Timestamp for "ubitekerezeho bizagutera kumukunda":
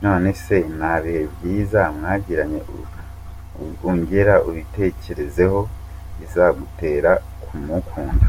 4.48-8.28